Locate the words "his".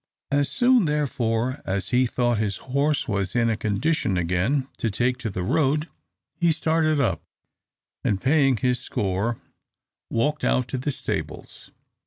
2.39-2.57, 8.57-8.79